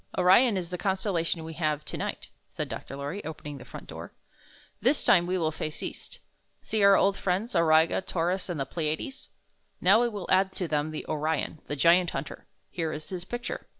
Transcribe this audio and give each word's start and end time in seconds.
"Orion 0.17 0.57
is 0.57 0.71
the 0.71 0.79
constellation 0.79 1.43
we 1.43 1.53
have 1.53 1.85
to 1.85 1.91
14 1.91 2.01
I 2.01 2.05
found 2.05 2.17
this 2.17 2.25
on. 2.25 2.29
15 2.29 2.29
night," 2.29 2.29
said 2.49 2.69
Dr. 2.69 2.95
Lorry, 2.95 3.23
opening 3.23 3.57
the 3.59 3.65
front 3.65 3.85
door. 3.85 4.13
''This 4.81 5.05
time 5.05 5.27
we 5.27 5.37
will 5.37 5.51
face 5.51 5.83
east. 5.83 6.17
See 6.63 6.83
our 6.83 6.97
old 6.97 7.15
friends, 7.15 7.53
Auriga, 7.55 8.01
Taurus, 8.01 8.49
and 8.49 8.59
the 8.59 8.65
Pleiades? 8.65 9.29
Now 9.79 10.01
we 10.01 10.09
will 10.09 10.25
add 10.31 10.53
to 10.53 10.67
them 10.67 10.87
O 11.07 11.13
rf 11.13 11.43
on, 11.45 11.59
the 11.67 11.75
Giant 11.75 12.09
Hunter. 12.17 12.47
Here 12.71 12.91
is 12.91 13.09
his 13.09 13.25
picture." 13.25 13.67